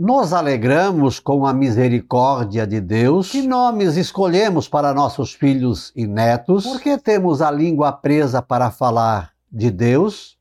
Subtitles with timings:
[0.00, 3.32] Nos alegramos com a misericórdia de Deus.
[3.32, 6.64] Que nomes escolhemos para nossos filhos e netos?
[6.64, 10.38] Por que temos a língua presa para falar de Deus?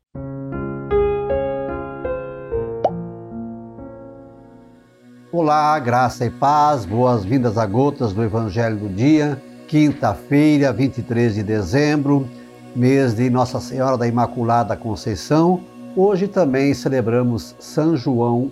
[5.32, 12.30] Olá, graça e paz, boas-vindas a gotas do Evangelho do Dia, quinta-feira, 23 de dezembro,
[12.76, 15.64] mês de Nossa Senhora da Imaculada Conceição.
[15.96, 18.52] Hoje também celebramos São João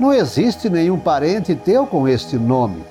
[0.00, 2.82] não existe nenhum parente teu com este nome.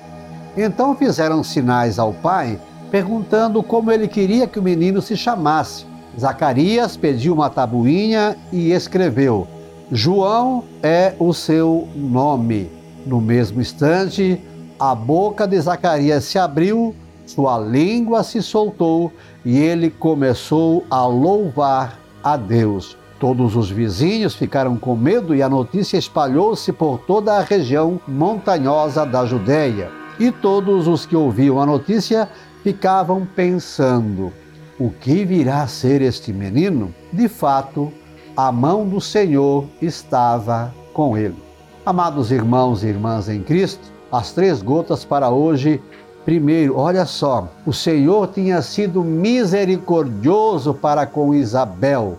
[0.56, 2.58] Então fizeram sinais ao pai,
[2.88, 5.84] perguntando como ele queria que o menino se chamasse.
[6.18, 9.48] Zacarias pediu uma tabuinha e escreveu:
[9.90, 12.70] João é o seu nome.
[13.04, 14.40] No mesmo instante,
[14.78, 16.94] a boca de Zacarias se abriu,
[17.26, 19.10] sua língua se soltou
[19.44, 22.99] e ele começou a louvar a Deus.
[23.20, 29.04] Todos os vizinhos ficaram com medo e a notícia espalhou-se por toda a região montanhosa
[29.04, 29.90] da Judéia.
[30.18, 32.30] E todos os que ouviam a notícia
[32.62, 34.32] ficavam pensando:
[34.78, 36.94] o que virá a ser este menino?
[37.12, 37.92] De fato,
[38.34, 41.36] a mão do Senhor estava com ele.
[41.84, 45.78] Amados irmãos e irmãs em Cristo, as três gotas para hoje.
[46.24, 52.16] Primeiro, olha só, o Senhor tinha sido misericordioso para com Isabel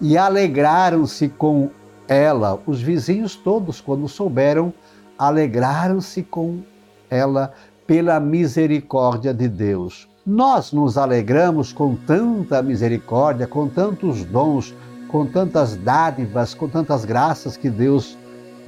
[0.00, 1.70] e alegraram-se com
[2.08, 2.58] ela.
[2.66, 4.72] Os vizinhos todos, quando souberam,
[5.18, 6.60] alegraram-se com
[7.08, 7.52] ela
[7.86, 10.08] pela misericórdia de Deus.
[10.24, 14.74] Nós nos alegramos com tanta misericórdia, com tantos dons,
[15.08, 18.16] com tantas dádivas, com tantas graças que Deus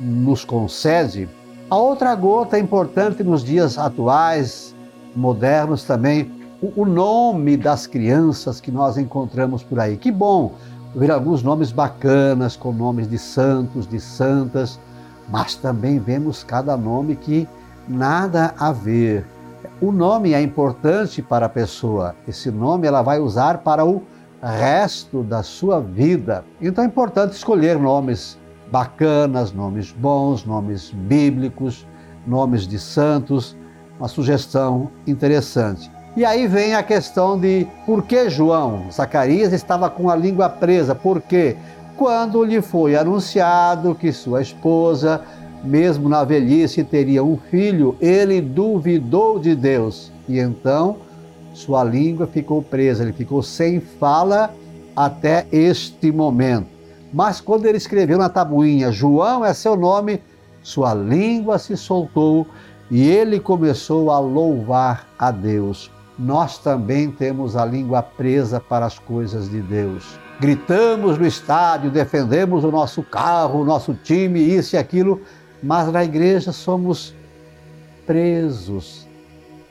[0.01, 1.29] nos concede.
[1.71, 4.75] A outra gota importante nos dias atuais,
[5.15, 6.31] modernos também,
[6.77, 9.97] o nome das crianças que nós encontramos por aí.
[9.97, 10.55] Que bom
[10.95, 14.79] ver alguns nomes bacanas, com nomes de santos, de santas,
[15.29, 17.49] mas também vemos cada nome que
[17.89, 19.27] nada a ver.
[19.81, 22.15] O nome é importante para a pessoa.
[22.27, 24.03] Esse nome ela vai usar para o
[24.43, 26.45] resto da sua vida.
[26.61, 28.39] Então é importante escolher nomes
[28.71, 31.87] bacanas, nomes bons, nomes bíblicos,
[32.27, 33.57] nomes de santos.
[33.99, 35.92] Uma sugestão interessante.
[36.15, 40.95] E aí vem a questão de por que João, Zacarias, estava com a língua presa.
[40.95, 41.57] Por quê?
[41.97, 45.23] Quando lhe foi anunciado que sua esposa,
[45.65, 50.13] mesmo na velhice, teria um filho, ele duvidou de Deus.
[50.29, 50.99] E então
[51.55, 54.55] sua língua ficou presa, ele ficou sem fala
[54.95, 56.67] até este momento.
[57.11, 60.21] Mas quando ele escreveu na tabuinha, João é seu nome,
[60.63, 62.47] sua língua se soltou
[62.91, 68.99] e ele começou a louvar a Deus nós também temos a língua presa para as
[68.99, 70.19] coisas de Deus.
[70.41, 75.21] Gritamos no estádio, defendemos o nosso carro, o nosso time, isso e aquilo,
[75.63, 77.15] mas na igreja somos
[78.07, 79.07] presos.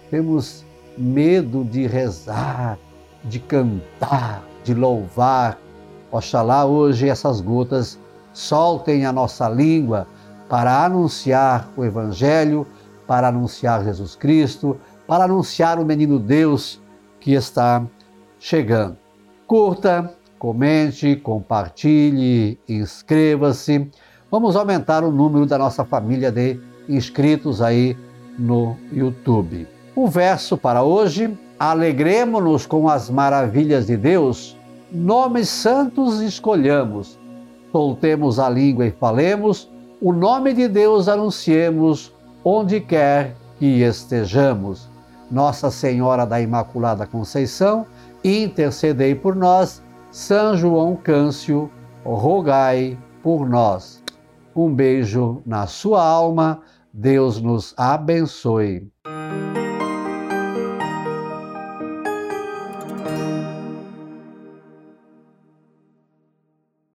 [0.09, 0.65] Temos
[0.97, 2.77] medo de rezar,
[3.23, 5.57] de cantar, de louvar.
[6.11, 7.99] Oxalá hoje essas gotas
[8.33, 10.07] soltem a nossa língua
[10.49, 12.67] para anunciar o Evangelho,
[13.07, 14.77] para anunciar Jesus Cristo,
[15.11, 16.81] para anunciar o menino Deus
[17.19, 17.85] que está
[18.39, 18.95] chegando.
[19.45, 23.91] Curta, comente, compartilhe, inscreva-se.
[24.31, 26.57] Vamos aumentar o número da nossa família de
[26.87, 27.97] inscritos aí
[28.39, 29.67] no YouTube.
[29.93, 34.55] O verso para hoje: Alegremos-nos com as maravilhas de Deus,
[34.89, 37.19] nomes santos escolhamos,
[37.69, 42.13] soltemos a língua e falemos, o nome de Deus anunciemos
[42.45, 44.89] onde quer que estejamos.
[45.31, 47.85] Nossa Senhora da Imaculada Conceição,
[48.23, 49.81] intercedei por nós.
[50.11, 51.71] São João Câncio,
[52.03, 54.03] rogai por nós.
[54.53, 56.61] Um beijo na sua alma.
[56.93, 58.91] Deus nos abençoe.